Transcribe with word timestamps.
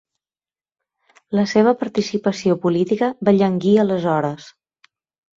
La 1.39 1.43
seva 1.51 1.73
participació 1.81 2.55
política 2.63 3.09
va 3.29 3.33
llanguir 3.35 3.75
aleshores. 3.83 4.49